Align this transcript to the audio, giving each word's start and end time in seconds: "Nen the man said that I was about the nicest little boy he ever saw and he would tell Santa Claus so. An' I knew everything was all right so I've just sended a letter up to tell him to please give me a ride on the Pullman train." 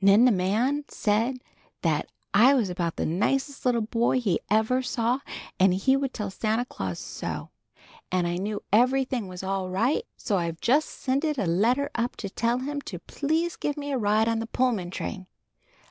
"Nen 0.00 0.24
the 0.24 0.32
man 0.32 0.86
said 0.88 1.42
that 1.82 2.08
I 2.32 2.54
was 2.54 2.70
about 2.70 2.96
the 2.96 3.04
nicest 3.04 3.66
little 3.66 3.82
boy 3.82 4.18
he 4.18 4.40
ever 4.48 4.80
saw 4.82 5.18
and 5.58 5.74
he 5.74 5.98
would 5.98 6.14
tell 6.14 6.30
Santa 6.30 6.64
Claus 6.64 6.98
so. 6.98 7.50
An' 8.10 8.24
I 8.24 8.36
knew 8.36 8.62
everything 8.72 9.28
was 9.28 9.42
all 9.42 9.68
right 9.68 10.06
so 10.16 10.38
I've 10.38 10.62
just 10.62 10.88
sended 10.88 11.38
a 11.38 11.44
letter 11.44 11.90
up 11.94 12.16
to 12.24 12.30
tell 12.30 12.56
him 12.60 12.80
to 12.88 13.00
please 13.00 13.56
give 13.56 13.76
me 13.76 13.92
a 13.92 13.98
ride 13.98 14.28
on 14.28 14.38
the 14.38 14.46
Pullman 14.46 14.88
train." 14.90 15.26